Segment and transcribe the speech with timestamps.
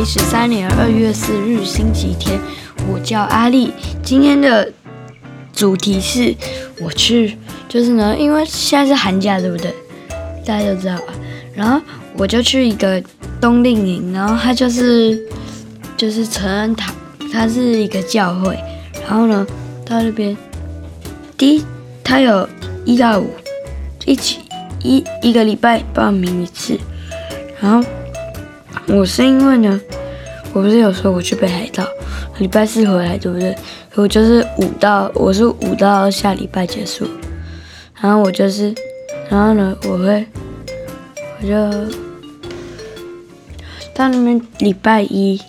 [0.00, 2.40] 一十三年二月四日星期天，
[2.90, 3.70] 我叫阿丽。
[4.02, 4.72] 今天的
[5.52, 6.34] 主题是
[6.80, 7.36] 我去，
[7.68, 9.74] 就是呢，因为现在是寒假，对不对？
[10.42, 11.12] 大家都知道吧。
[11.54, 11.78] 然后
[12.16, 13.02] 我就去一个
[13.42, 15.20] 冬令营，然后它就是
[15.98, 16.94] 就是承恩堂，
[17.30, 18.58] 它是一个教会。
[19.06, 19.46] 然后呢，
[19.84, 20.34] 到那边
[21.36, 21.64] 第一，
[22.02, 22.48] 它有
[22.86, 23.30] 一到五
[24.06, 24.38] 一起
[24.82, 26.78] 一一个礼拜报名一次，
[27.60, 27.86] 然后。
[28.88, 29.80] 我是因为呢，
[30.52, 31.86] 我不是有说我去北海道，
[32.38, 33.56] 礼拜四回来，对不对？
[33.94, 37.06] 我就是五到，我是五到下礼拜结束，
[38.00, 38.74] 然后我就是，
[39.28, 40.26] 然后呢，我会，
[41.40, 41.54] 我就
[43.94, 45.40] 到那边礼拜一，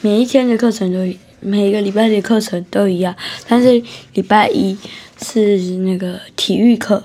[0.00, 0.98] 每一天的课程都，
[1.40, 3.14] 每一个礼拜的课程都一样，
[3.46, 3.80] 但是
[4.14, 4.76] 礼拜一
[5.22, 7.04] 是那个体育课，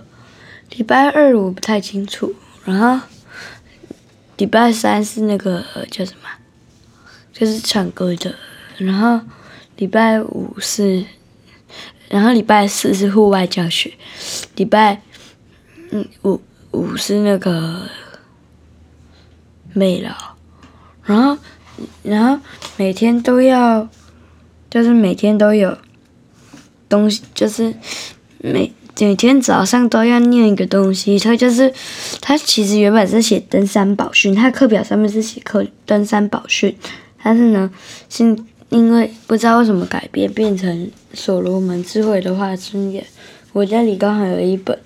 [0.75, 2.33] 礼拜二我不太清楚，
[2.65, 3.05] 然后。
[4.39, 5.61] 礼拜三是那个
[5.91, 6.29] 叫什么？
[7.33, 8.33] 就是唱歌的。
[8.77, 9.19] 然后
[9.75, 11.03] 礼拜五是，
[12.07, 13.93] 然后礼拜四是户外教学。
[14.55, 15.01] 礼拜
[15.91, 16.41] 嗯五
[16.71, 17.81] 五是那个
[19.73, 20.09] 美劳。
[21.03, 21.37] 然后
[22.01, 22.41] 然后
[22.77, 23.89] 每天都要，
[24.69, 25.77] 就是每天都有
[26.87, 27.75] 东西，就是
[28.37, 28.73] 每。
[29.01, 31.73] 每天早上都要念一个东西，它就是，
[32.19, 36.75] 它其实原本是写登山宝训，它课表上面是写课登山宝训，
[37.23, 37.71] 但是呢，
[38.09, 38.37] 是
[38.69, 43.05] 因为不知道为什么改变变成所罗门智慧的话箴言，
[43.53, 44.77] 我家里刚好有一本，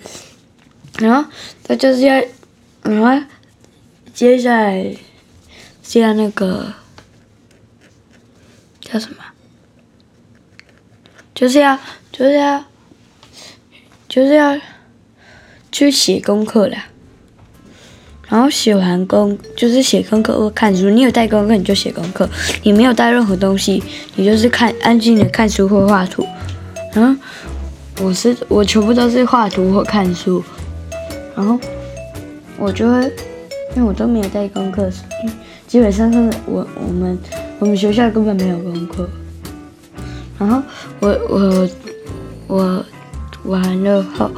[0.99, 1.29] 然后
[1.63, 2.23] 它就是要，
[2.83, 3.25] 然后
[4.13, 4.95] 接下来
[5.81, 6.71] 接那个
[8.79, 9.17] 叫什么，
[11.33, 11.77] 就是要
[12.11, 12.63] 就是要。
[14.13, 14.55] 就是要
[15.71, 16.85] 去写功课啦，
[18.29, 20.87] 然后写完功就是写功课或看书。
[20.87, 22.29] 你有带功课你就写功课，
[22.61, 23.81] 你没有带任何东西，
[24.15, 26.23] 你就是看安静的看书或画图。
[26.93, 27.19] 然后
[28.03, 30.43] 我是我全部都是画图或看书，
[31.35, 31.59] 然后
[32.59, 33.01] 我就会
[33.75, 34.91] 因为我都没有带功课，
[35.65, 37.17] 基本上是我我们
[37.57, 39.09] 我们学校根本没有功课。
[40.37, 40.61] 然后
[40.99, 41.69] 我我
[42.45, 42.85] 我。
[43.45, 44.31] 完了后，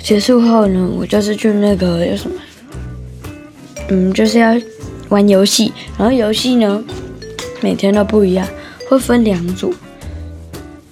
[0.00, 2.36] 结束后呢，我就是去那个叫什么，
[3.88, 4.54] 嗯，就是要
[5.08, 5.72] 玩游戏。
[5.98, 6.82] 然后游戏呢，
[7.60, 8.46] 每天都不一样，
[8.88, 9.74] 会分两组，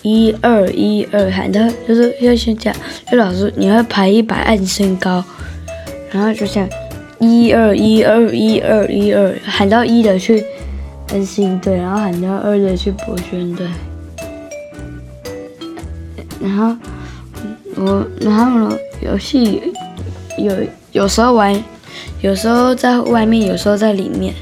[0.03, 2.75] 一二一二喊的，就是要先讲，
[3.11, 5.22] 就老师你要排一百按身高，
[6.11, 6.69] 然后就像
[7.19, 10.45] 一二一二一二一二喊到一的去
[11.12, 13.67] 安心队，然后喊到二的去博轩队。
[16.41, 16.75] 然后
[17.77, 19.62] 我，然后呢，游戏
[20.39, 20.56] 有
[20.93, 21.62] 有时候玩，
[22.23, 24.34] 有时候在外面，有时候在里面。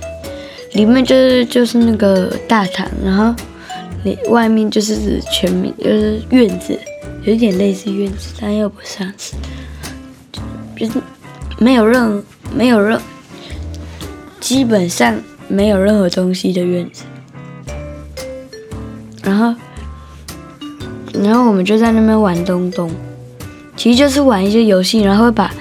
[0.74, 3.34] 里面就是就是那个大堂，然后
[4.04, 6.78] 里外面就是全面就是院子，
[7.24, 9.34] 有点类似院子，但又不像是，
[10.76, 11.00] 就是
[11.58, 12.22] 没有任何
[12.54, 13.00] 没有任，
[14.38, 17.02] 基本上没有任何东西的院子。
[19.22, 19.54] 然后。
[21.22, 22.90] 然后我们就在那边玩东东，
[23.76, 25.52] 其实就是玩一些游戏，然后把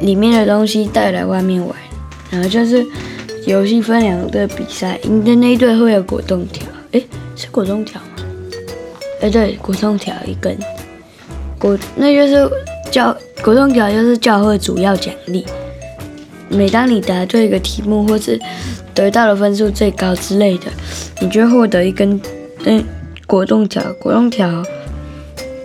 [0.00, 1.74] 里面的东西带来外面玩。
[2.30, 2.84] 然后就是
[3.46, 8.24] 游戏分两队比赛，赢的那一队会有果冻条，诶，是果冻条吗？
[9.20, 10.54] 诶，对，果冻条一根，
[11.58, 12.50] 果那就是
[12.90, 15.46] 教果冻条就是教会主要奖励。
[16.50, 18.38] 每当你答对一个题目，或是
[18.94, 20.66] 得到的分数最高之类的，
[21.20, 22.20] 你就会获得一根
[22.64, 22.84] 嗯
[23.26, 24.62] 果冻条，果冻条。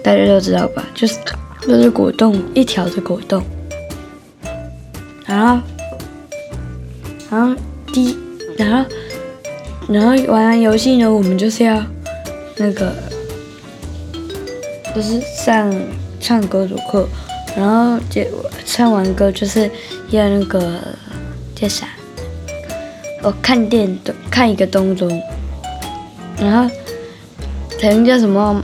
[0.03, 0.85] 大家都知道吧？
[0.93, 1.17] 就是
[1.61, 3.41] 就是果冻一条的果冻，
[5.25, 5.63] 然后
[7.31, 7.55] 然后
[7.93, 8.17] 第
[8.57, 8.89] 然后
[9.87, 11.81] 然后玩完游戏呢，我们就是要
[12.57, 12.93] 那个
[14.93, 15.73] 就是上
[16.19, 17.07] 唱歌主课，
[17.55, 18.21] 然后就
[18.65, 19.71] 唱完歌就是
[20.09, 20.79] 要那个
[21.55, 21.87] 叫啥？
[23.21, 23.97] 我，看电
[24.29, 25.09] 看一个动作，
[26.37, 26.69] 然后
[27.79, 28.61] 可能叫什么？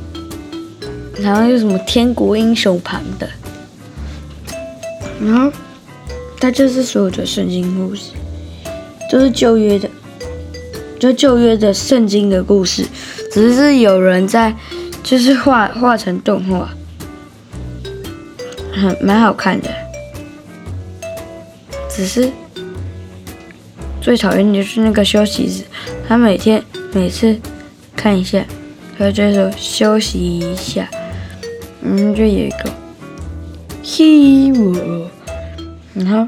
[1.22, 3.30] 然后有什么天国英雄盘的，
[5.22, 5.52] 然后
[6.40, 8.12] 它就是所有的圣经故事，
[9.12, 9.90] 就是旧约的，
[10.98, 12.86] 就旧约的圣经的故事，
[13.32, 14.56] 只是有人在
[15.04, 16.70] 就是画画成动画，
[18.74, 19.70] 很蛮好看的。
[21.90, 22.32] 只是
[24.00, 25.64] 最讨厌的就是那个休息日，
[26.08, 26.64] 他每天
[26.94, 27.38] 每次
[27.94, 28.46] 看一下，
[28.98, 30.90] 他就说休息一下。
[31.82, 32.70] 嗯，就有一个
[33.84, 35.08] hero，
[35.94, 36.28] 然后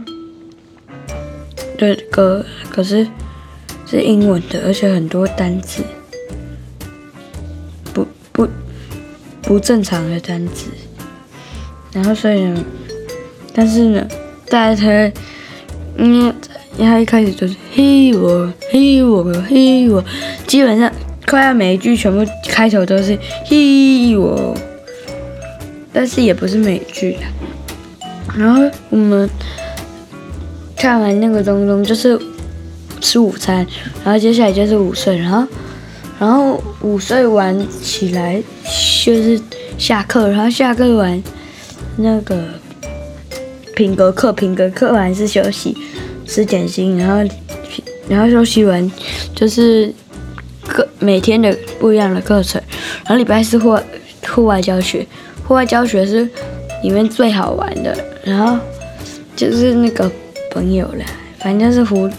[1.77, 3.07] 这歌可是
[3.86, 5.83] 是英文的，而且很多单词，
[7.94, 8.48] 不不
[9.42, 10.69] 不正常的单词。
[11.92, 12.63] 然后所以呢，
[13.53, 14.07] 但是呢，
[14.48, 15.12] 大家他，
[15.98, 16.33] 嗯，
[16.77, 20.01] 他一开始就是嘿我嘿我嘿我，
[20.48, 20.89] 基本上
[21.27, 24.56] 快要每一句全部开头都是嘿我，
[25.93, 27.17] 但是也不是美剧。
[28.38, 29.29] 然后我们
[30.75, 32.19] 看完那个东东就是
[33.01, 33.65] 吃午餐，
[34.03, 35.47] 然后接下来就是午睡，然后
[36.19, 38.41] 然后午睡完起来
[39.03, 39.41] 就是
[39.77, 41.21] 下课，然后下课完
[41.97, 42.41] 那个
[43.75, 45.75] 品格课，品格课完是休息
[46.25, 47.29] 吃点心，然后
[48.07, 48.89] 然后休息完
[49.35, 49.93] 就是
[50.65, 52.61] 课每天的不一样的课程，
[53.03, 53.77] 然后礼拜四户
[54.27, 55.05] 户外教学，
[55.51, 56.25] 户外教学是
[56.81, 57.94] 里面最好玩的。
[58.24, 58.57] 然后
[59.36, 60.09] 就是那个
[60.50, 61.03] 朋友了，
[61.39, 62.09] 反正是狐，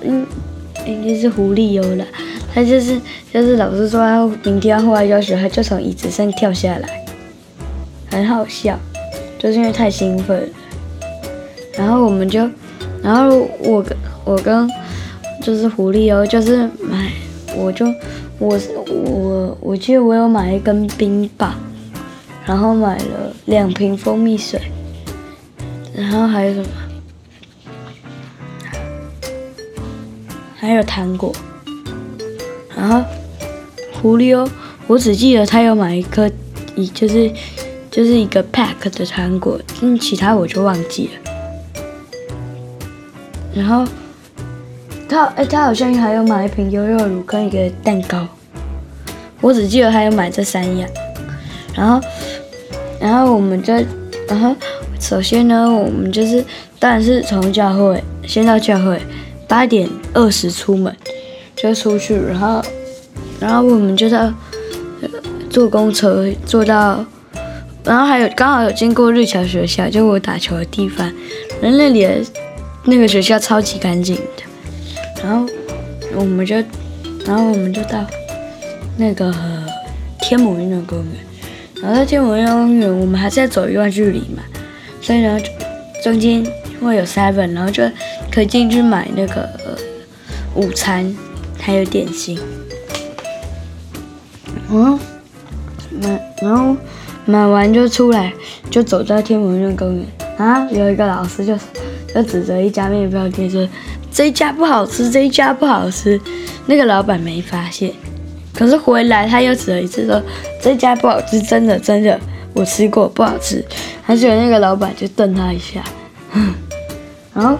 [0.00, 0.26] 嗯，
[0.84, 2.04] 应该是狐狸有了。
[2.52, 3.00] 他就是
[3.32, 7.06] 就是老师说他明天要户外教学，他就从椅子上跳下来，
[8.10, 8.76] 很好笑，
[9.38, 10.48] 就是因为太兴奋了。
[11.78, 12.40] 然后我们就，
[13.04, 14.68] 然后我跟我跟
[15.40, 17.12] 就是狐狸哦，就是买，
[17.56, 17.86] 我就
[18.40, 18.58] 我
[18.88, 21.54] 我我记得我有买一根冰棒。
[22.50, 24.60] 然后买了两瓶蜂蜜水，
[25.94, 26.66] 然后还有什么？
[30.56, 31.32] 还有糖果。
[32.76, 33.04] 然后
[33.92, 34.50] 狐狸哦，
[34.88, 36.28] 我只记得他有买一颗，
[36.74, 37.30] 一就是
[37.88, 41.30] 就是一个 pack 的糖果，嗯，其他我就忘记了。
[43.54, 43.86] 然后
[45.08, 48.26] 他哎，他好像还有买一瓶优优乳跟一个蛋糕，
[49.40, 50.90] 我只记得他有买这三样，
[51.76, 52.04] 然后。
[53.00, 53.72] 然后我们就，
[54.28, 54.54] 然后
[55.00, 56.44] 首先呢，我们就是
[56.78, 59.00] 当然是从教会先到教会，
[59.48, 60.94] 八点二十出门
[61.56, 62.62] 就出去，然后
[63.40, 64.30] 然后我们就到
[65.48, 67.02] 坐公车坐到，
[67.82, 71.10] 然后还有刚好有经过日桥学校，就我打球的地方，
[71.62, 72.20] 然后那里的
[72.84, 75.46] 那个学校超级干净的，然后
[76.14, 76.56] 我们就，
[77.24, 78.04] 然后我们就到
[78.98, 79.34] 那个
[80.20, 81.29] 天母运动公园。
[81.82, 84.42] 然后在天母运动公园，我们还是要走一段距离嘛，
[85.00, 85.40] 所以呢，
[86.04, 86.44] 中间
[86.80, 87.82] 会有 seven，然后就
[88.30, 89.76] 可以进去买那个、呃、
[90.54, 91.16] 午餐，
[91.58, 92.38] 还有点心。
[94.70, 94.98] 嗯，
[96.02, 96.76] 买然后
[97.24, 98.32] 买完就出来，
[98.70, 100.06] 就走到天文院公园
[100.36, 101.58] 啊，有一个老师就
[102.14, 103.66] 就指着一家面包店说
[104.12, 106.20] ：“这一家不好吃，这一家不好吃。”
[106.66, 107.92] 那个老板没发现。
[108.52, 110.22] 可是回来他又指了一次说，
[110.60, 112.18] 这家不好吃，真的真的，
[112.52, 113.64] 我吃过不好吃。
[114.02, 115.82] 还是有那个老板就瞪他一下。
[117.32, 117.56] 然后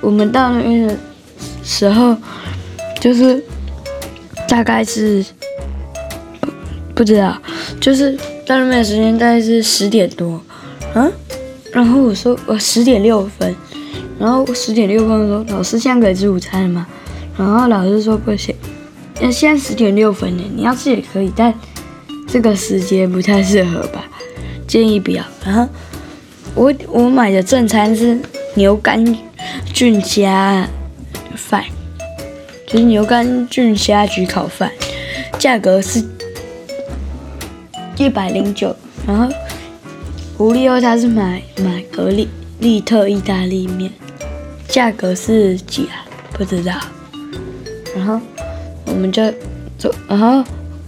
[0.00, 0.96] 我们到那边的
[1.62, 2.16] 时候，
[2.98, 3.42] 就是
[4.48, 5.24] 大概是
[6.94, 7.36] 不，知道，
[7.80, 8.16] 就是
[8.46, 10.40] 到那边的时间大概是十点多，
[10.94, 11.12] 嗯，
[11.70, 13.54] 然后我说我十点六分，
[14.18, 16.86] 然后十点六分说老师现在可以吃午餐了吗？
[17.38, 18.54] 然后老师说不行。
[19.22, 21.52] 那现在十点六分呢，你要吃也可以，但
[22.26, 24.04] 这个时间不太适合吧，
[24.66, 25.22] 建议不要。
[25.44, 25.68] 然后
[26.54, 28.18] 我我买的正餐是
[28.54, 29.04] 牛肝
[29.74, 30.66] 菌虾
[31.36, 31.64] 饭，
[32.66, 34.72] 就是牛肝菌虾焗烤饭，
[35.38, 36.02] 价格是
[37.98, 38.74] 一百零九。
[39.06, 39.28] 然后
[40.38, 42.26] 狐狸欧他是买买格力
[42.58, 43.92] 力特意大利面，
[44.66, 46.06] 价格是几啊？
[46.32, 46.72] 不知道。
[47.94, 48.18] 然后。
[48.86, 49.22] 我们就
[49.78, 50.42] 走，然后，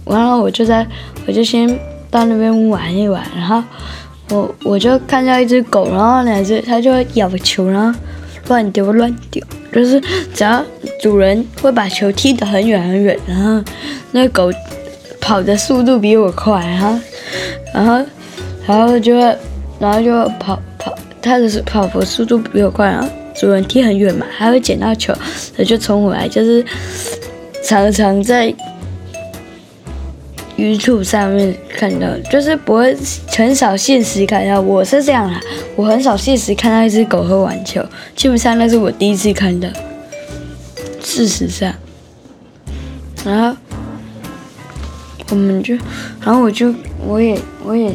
[0.05, 0.85] 完了我就在，
[1.25, 1.67] 我就先
[2.11, 3.63] 到那边玩一玩，然后
[4.29, 7.99] 我我就看到一只狗，然后两只它就会咬球，然后
[8.47, 9.99] 乱丢乱丢，就是
[10.33, 10.63] 只要
[11.01, 13.63] 主人会把球踢得很远很远，然后
[14.11, 14.51] 那狗
[15.21, 16.99] 跑的速度比我快，然后，
[17.73, 18.05] 然后，
[18.67, 19.37] 然后就会，
[19.79, 25.13] 然后就跑跑，它的跑步速度比我快，然后主人踢很远嘛，还会捡到球，
[25.57, 26.63] 它就冲回来，就是。
[27.63, 28.53] 常常在
[30.57, 32.95] YouTube 上面看到，就是不会
[33.29, 34.61] 很少现实看到。
[34.61, 35.39] 我是这样啦，
[35.75, 37.83] 我很少现实看到一只狗会玩球，
[38.15, 39.67] 基本上那是我第一次看到。
[41.01, 41.73] 事实上，
[43.25, 43.57] 然后
[45.29, 45.75] 我们就，
[46.21, 46.73] 然后我就，
[47.05, 47.93] 我也，我也，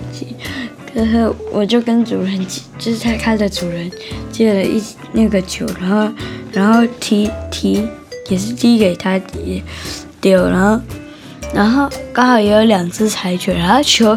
[0.94, 2.46] 就是我就跟主人，
[2.78, 3.90] 就是他他的主人
[4.30, 4.82] 借了一
[5.12, 6.12] 那个球，然后，
[6.52, 7.86] 然后踢踢。
[8.28, 9.20] 也是踢给他
[10.20, 10.80] 丢，然后，
[11.54, 14.16] 然后刚好也有两只柴犬，然后球，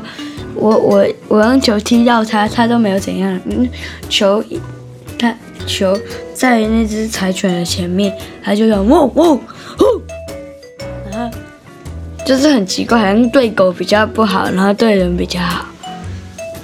[0.56, 3.68] 我我我用球踢到他，他都没有怎样，嗯，
[4.10, 4.44] 球，
[5.18, 5.98] 他球
[6.34, 8.13] 在那只柴犬的前面，
[8.44, 9.38] 它就要汪汪
[9.77, 10.01] 呼，
[11.12, 11.38] 然后
[12.25, 15.65] 就是很奇怪，好像对狗比较不好，然后对人比较好。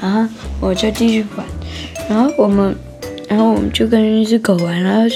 [0.01, 0.27] 然后
[0.59, 1.45] 我就继续玩，
[2.09, 2.75] 然后我们，
[3.27, 5.15] 然后我们就跟那只狗玩，然后就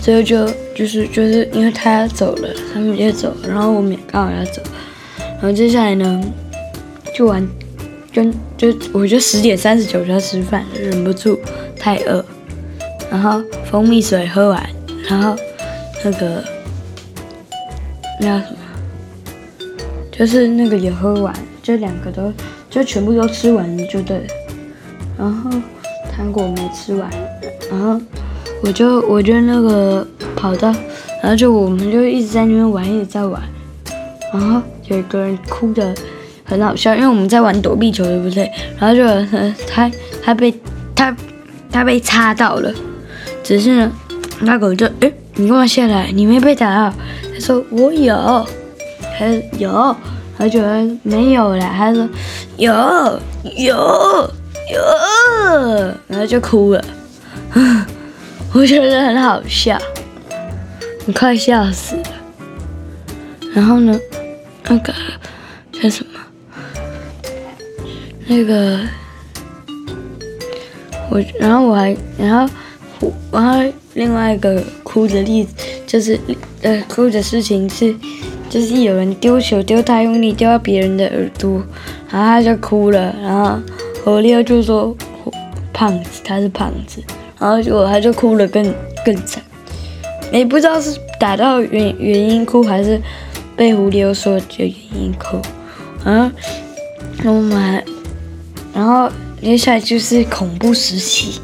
[0.00, 4.62] 最后就就是就是因为他要走了，他们也走，然后我们也刚好要走，
[5.18, 6.22] 然后接下来呢，
[7.14, 7.46] 就玩，
[8.12, 11.38] 跟就我就十点三十九就要吃饭，忍不住
[11.78, 12.24] 太饿，
[13.10, 14.70] 然后蜂蜜水喝完，
[15.08, 15.36] 然后
[16.04, 16.44] 那个
[18.20, 18.56] 那什么，
[20.10, 22.32] 就是那个也喝完，就两个都。
[22.70, 24.24] 就全部都吃完了，就对了。
[25.18, 25.50] 然后
[26.14, 27.10] 糖果没吃完，
[27.70, 27.98] 然后
[28.62, 30.68] 我就我就那个跑到，
[31.22, 33.40] 然后就我们就一直在那边玩，一直在玩。
[34.32, 35.94] 然后有一个人哭的
[36.44, 38.50] 很好笑，因为我们在玩躲避球，对不对？
[38.78, 39.04] 然后就
[39.66, 39.90] 他
[40.22, 40.54] 他被
[40.94, 41.16] 他
[41.70, 42.72] 他被插到了，
[43.42, 43.92] 只是呢，
[44.40, 46.10] 那狗就诶，你干嘛下来？
[46.12, 46.94] 你没被打到？
[47.32, 48.46] 他说我有，
[49.18, 49.26] 他
[49.58, 49.96] 有。
[50.40, 52.08] 他觉得没有了，他说
[52.58, 52.72] 有
[53.56, 53.74] 有
[54.70, 54.80] 有，
[56.06, 56.84] 然后就哭了，
[58.54, 59.78] 我觉得很好笑，
[61.06, 62.02] 我快笑死了。
[63.54, 63.98] 然后呢，
[64.64, 64.92] 那个
[65.72, 66.20] 叫什么？
[68.26, 68.80] 那个
[71.10, 72.54] 我，然后我还，然后
[73.00, 75.54] 我，然后另外一个哭的例子，
[75.86, 76.18] 就是
[76.62, 77.94] 呃，哭的事情是。
[78.50, 81.62] 就是有人丢球丢太用力，丢到别人的耳朵，
[82.10, 83.14] 然后他就哭了。
[83.20, 83.60] 然后
[84.02, 84.96] 何烈就说
[85.70, 87.02] ：“胖子，他是胖子。”
[87.38, 89.42] 然后结果他就哭了更更惨。
[90.30, 93.00] 也不知道是打到原原因哭，还是
[93.56, 95.40] 被狐狸又说的原因哭。
[96.04, 96.30] 然
[97.24, 97.84] 后我们，
[98.74, 101.40] 然后接下来就是恐怖时期。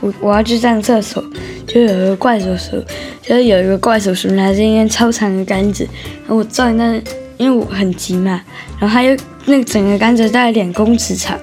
[0.00, 1.24] 我我要去上厕所，
[1.66, 2.84] 就有一个怪叔叔，
[3.22, 5.88] 就是有一个怪叔叔拿着一根超长的杆子，
[6.20, 7.02] 然后我站在那，
[7.38, 8.42] 因为我很急嘛，
[8.78, 11.38] 然后他又那整个杆子大概两公尺长，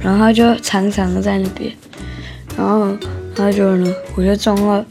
[0.00, 1.72] 然后就长长的在那边，
[2.56, 2.96] 然后
[3.36, 4.84] 他就呢，我就撞到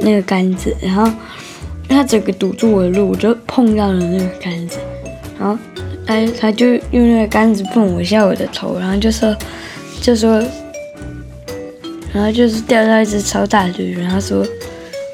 [0.00, 1.08] 那个杆子，然后
[1.88, 4.78] 他整个堵住我的路，我就碰到了那个杆子，
[5.38, 5.58] 然后
[6.06, 9.36] 他他就用那个杆子碰我一下我的头，然后就说
[10.00, 10.42] 就说。
[12.14, 14.42] 然后就是钓到一只超大的鱼，然后说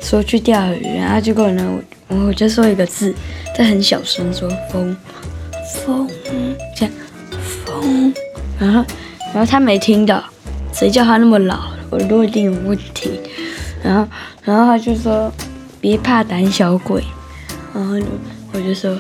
[0.01, 3.13] 说去钓鱼，然后结果呢，我我就说一个字，
[3.57, 4.97] 他很小声说风
[5.65, 6.09] 风
[6.77, 6.95] 这样
[7.65, 8.15] 风，
[8.57, 8.85] 然后
[9.35, 10.23] 然后他没听到，
[10.73, 13.21] 谁叫他那么老，耳朵一定有问题。
[13.83, 14.09] 然后
[14.45, 15.33] 然后他就说
[15.81, 17.03] 别怕胆小鬼，
[17.75, 17.97] 然后
[18.53, 18.97] 我就说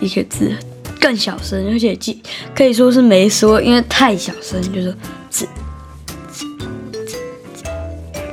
[0.00, 0.52] 一个字
[1.00, 2.22] 更小声，而且记
[2.54, 4.94] 可以说是没说，因为太小声，就说
[5.30, 5.46] 字。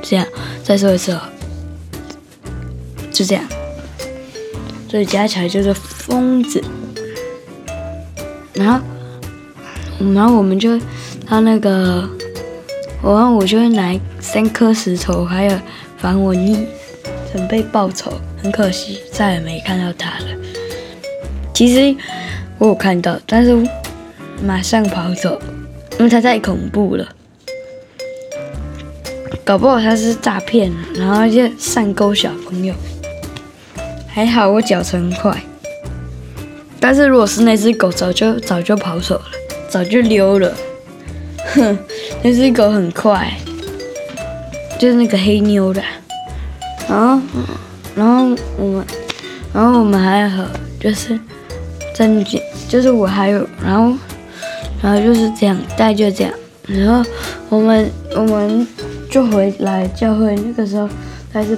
[0.02, 0.26] 这样，
[0.62, 1.20] 再说一次哦，
[3.10, 3.42] 就这样，
[4.88, 6.62] 所以加起来就是疯子。
[8.52, 8.84] 然后，
[10.14, 10.78] 然后我们就
[11.26, 12.08] 他那个，
[13.12, 15.58] 然后我就会拿三颗石头，还有
[15.98, 16.66] 防蚊液，
[17.32, 18.12] 准备报仇。
[18.42, 20.26] 很可惜，再也没看到他了。
[21.54, 21.96] 其实
[22.58, 23.56] 我有看到，但是
[24.42, 25.40] 马上跑走，
[25.98, 27.08] 因为他太恐怖了。
[29.44, 32.74] 搞不好他是诈骗，然后就上钩小朋友。
[34.08, 35.42] 还好我脚程快，
[36.78, 39.24] 但是如果是那只狗，早就早就跑走了，
[39.68, 40.54] 早就溜了。
[41.52, 41.78] 哼，
[42.22, 43.32] 那只狗很快，
[44.78, 45.82] 就是那个黑妞的。
[46.88, 47.20] 然后，
[47.94, 48.86] 然后我们，
[49.52, 50.30] 然后我们还有
[50.80, 51.18] 就是
[51.94, 53.96] 在那边，就是我还有，然后，
[54.82, 56.32] 然后就是这样，大概就这样。
[56.66, 57.10] 然后
[57.48, 58.66] 我们，我们。
[59.10, 60.88] 就回来教会，那个时候
[61.32, 61.56] 大概是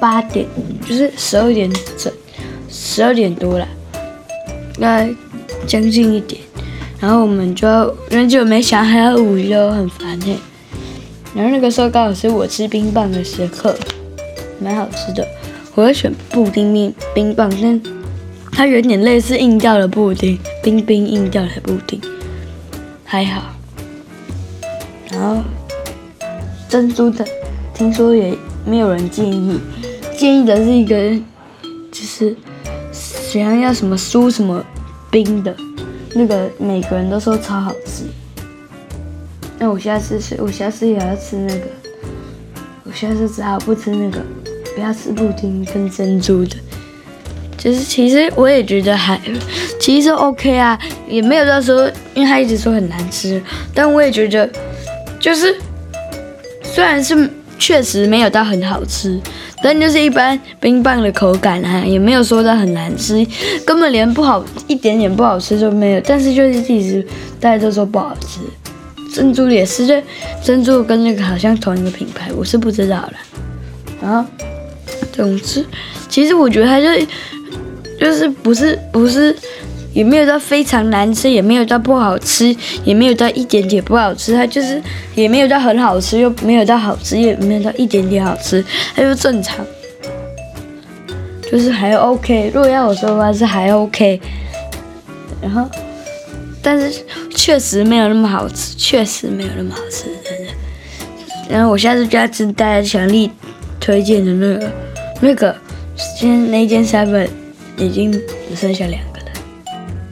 [0.00, 0.46] 八点，
[0.88, 1.68] 就是十二点
[1.98, 2.12] 整，
[2.70, 3.66] 十二点多了，
[4.78, 5.08] 那
[5.66, 6.40] 将近一点。
[6.98, 7.68] 然后我们就
[8.10, 10.36] 很久没想还要午休，很烦嘿。
[11.34, 13.76] 然后那个时候刚好是我吃冰棒的时刻，
[14.60, 15.26] 蛮好吃的。
[15.74, 17.82] 我会选布丁面冰棒，但
[18.52, 22.00] 它有点类似硬掉的布丁，冰冰硬掉的布丁，
[23.04, 23.42] 还好。
[25.10, 25.42] 然后。
[26.68, 27.24] 珍珠的，
[27.72, 29.60] 听说也没有人建议，
[30.18, 30.96] 建议的是一个，
[31.92, 32.36] 就是
[32.90, 34.62] 喜欢要什么酥什么
[35.08, 35.56] 冰的，
[36.16, 38.04] 那个每个人都说超好吃。
[39.58, 41.66] 那我下次是，我下次也要吃那个，
[42.84, 44.20] 我下次只好不吃那个，
[44.74, 46.56] 不要吃布丁跟珍珠的。
[47.56, 49.20] 就是其实我也觉得还，
[49.78, 53.42] 其实 OK 啊，也没有到说，因为他一直说很难吃，
[53.74, 54.50] 但我也觉得
[55.20, 55.54] 就是。
[56.62, 59.18] 虽然是确实没有到很好吃，
[59.62, 63.26] 但就是一般冰棒的口感啊，也没有说它很难吃，
[63.64, 66.00] 根本连不好一点点不好吃都没有。
[66.04, 67.04] 但是就是一直
[67.40, 68.40] 大家都说不好吃，
[69.14, 69.94] 珍珠也是，就
[70.42, 73.12] 珍珠跟那个好像同一个品牌，我是不知道了。
[74.00, 74.28] 然后
[75.12, 75.64] 总之，
[76.08, 76.86] 其实我觉得它就
[77.98, 79.34] 就是不是不是。
[79.96, 84.80] 也没有到非常难吃，也没有到不好吃，也没有到一点点不好吃，它就是
[85.14, 88.62] 也没有到很好吃，又没有到好吃，也没有到一点点好吃，
[88.94, 89.64] 它就正常，
[91.50, 92.50] 就是还 OK。
[92.52, 94.20] 如果要我说的话是还 OK，
[95.40, 95.66] 然后，
[96.60, 97.02] 但是
[97.34, 100.52] 确实没有那么好吃，确实没有那么好吃，真的。
[101.48, 103.30] 然后我下次就要吃大家强力
[103.80, 104.70] 推荐的那个
[105.22, 105.56] 那个，
[106.18, 107.26] 现在那间 seven
[107.78, 109.15] 已经只剩下两个。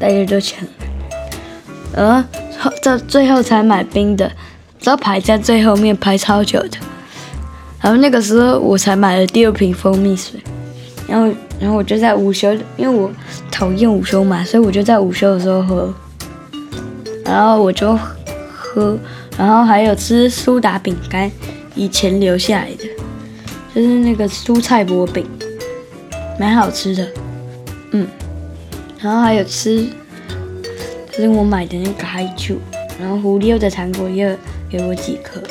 [0.04, 0.58] 大家就抢，
[1.94, 2.22] 呃，
[2.82, 4.30] 到最后才买冰的，
[4.78, 6.76] 知道排在最后面排超久的。
[7.80, 10.38] 然后那个时候我才买了第二瓶蜂蜜水，
[11.08, 13.10] 然后然后我就在午休，因为我
[13.50, 15.94] 讨厌午休嘛，所以我就在午休的时候喝。
[17.24, 17.98] 然后我就
[18.54, 18.98] 喝，
[19.38, 21.32] 然后还有吃苏打饼干，
[21.74, 22.84] 以前留下来的，
[23.74, 25.26] 就是那个蔬菜薄饼，
[26.38, 27.08] 蛮好吃的，
[27.92, 28.06] 嗯。
[29.04, 29.86] 然后还有吃，
[31.12, 32.54] 就是我买的那个嗨球，
[32.98, 34.34] 然后狐狸又的糖果也
[34.70, 35.42] 给我几颗。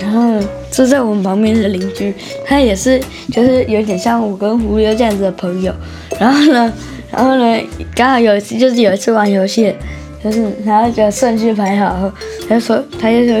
[0.00, 2.12] 然后坐在我们旁边的邻居，
[2.44, 3.00] 他也是，
[3.30, 5.72] 就是有点像我跟狐狸这样子的朋友。
[6.18, 6.72] 然后呢，
[7.12, 7.60] 然后呢，
[7.94, 9.72] 刚好有一次，就是有一次玩游戏，
[10.24, 12.12] 就是然后就顺序排好，
[12.48, 13.34] 他就说，他就说，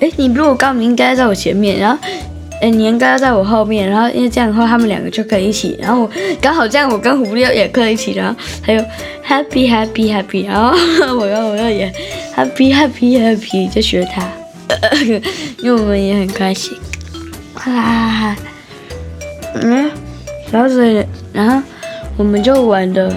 [0.00, 2.02] 哎，你比我高明应该在我前面，然后。
[2.60, 5.78] 哎，你应该要在我后面，然后因为这样的话，他们两个就可以一起。
[5.80, 6.08] 然后
[6.40, 8.12] 刚好这样，我跟狐狸也可以一起。
[8.12, 8.84] 然后还有
[9.26, 10.70] happy happy happy，然后
[11.16, 11.90] 我跟我又也
[12.36, 14.28] happy happy happy，就学他，
[15.62, 16.76] 因为我们也很开心。
[17.54, 18.36] 哈哈哈，
[19.62, 19.90] 嗯，
[20.52, 21.62] 然后所以，然后
[22.16, 23.10] 我们就玩的，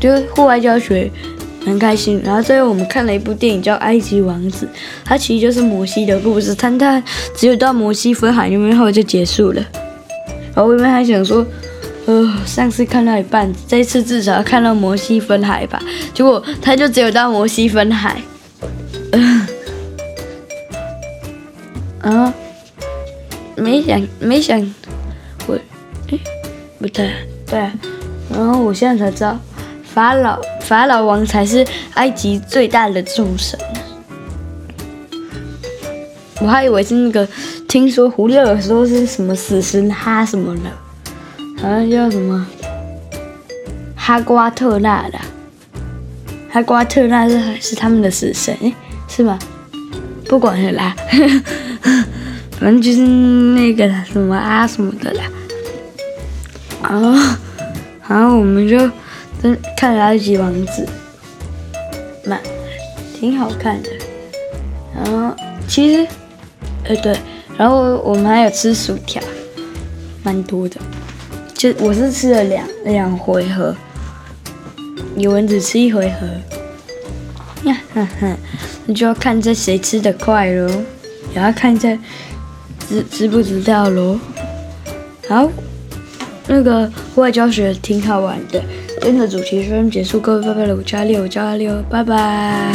[0.00, 1.10] 就户外教学。
[1.64, 4.66] 很开心，然后最后我们看了一部电影叫《埃及王子》，
[5.04, 7.02] 它其实就是摩西的故事，但它
[7.36, 9.64] 只有到摩西分海那边后就结束了。
[10.54, 11.46] 然后我原本还想说，
[12.06, 15.80] 呃，上次看到一半，这次至少看到摩西分海吧，
[16.12, 18.20] 结果它就只有到摩西分海。
[19.12, 19.46] 嗯、
[22.00, 22.34] 呃，
[23.56, 24.60] 没想没想，
[25.46, 25.54] 我，
[26.10, 26.18] 哎，
[26.78, 27.10] 不对，
[27.46, 27.60] 对，
[28.30, 29.38] 然后我现在才知道。
[29.94, 33.58] 法老法老王才是埃及最大的众神，
[36.40, 37.28] 我还以为是那个，
[37.68, 40.70] 听说胡六说是什么死神哈什么的，
[41.60, 42.46] 好像叫什么？
[43.94, 45.18] 哈瓜特纳的，
[46.50, 48.56] 哈瓜特纳是是他们的死神，
[49.08, 49.38] 是吗？
[50.26, 50.96] 不管了啦，
[52.58, 55.24] 反正就是那个什么啊什么的啦，
[56.82, 57.12] 然后
[58.08, 58.90] 然后我们就。
[59.42, 60.86] 嗯看《埃及王子》，
[62.28, 62.40] 蛮
[63.18, 63.90] 挺好看的。
[64.94, 65.34] 然后
[65.66, 66.06] 其实，
[66.84, 67.16] 呃对，
[67.56, 69.22] 然后我们还有吃薯条，
[70.22, 70.76] 蛮多的。
[71.54, 73.74] 就我是吃了两两回合，
[75.16, 76.26] 有人只吃一回合。
[77.68, 78.36] 呀，哼哼，
[78.86, 80.68] 那就要看这谁吃的快喽，
[81.34, 81.96] 也要看这
[82.88, 84.18] 知知不知道喽。
[85.28, 85.48] 好，
[86.48, 88.62] 那个户外教学挺好玩的。
[89.02, 92.72] 今天的主题是结束，各位拜拜了，五加六，五加六，拜拜。